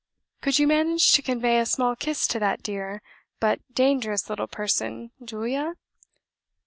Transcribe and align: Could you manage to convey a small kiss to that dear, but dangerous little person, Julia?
Could 0.41 0.57
you 0.57 0.65
manage 0.65 1.13
to 1.13 1.21
convey 1.21 1.59
a 1.59 1.65
small 1.67 1.95
kiss 1.95 2.25
to 2.29 2.39
that 2.39 2.63
dear, 2.63 3.03
but 3.39 3.59
dangerous 3.71 4.31
little 4.31 4.47
person, 4.47 5.11
Julia? 5.23 5.75